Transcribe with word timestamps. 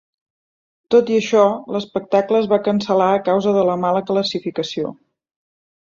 Tot 0.95 1.11
i 1.15 1.19
això, 1.23 1.43
l'espectacle 1.77 2.41
es 2.45 2.49
va 2.55 2.61
cancel·lar 2.71 3.13
a 3.19 3.23
causa 3.31 3.57
de 3.61 3.69
la 3.71 3.79
mala 3.87 4.05
classificació. 4.13 4.97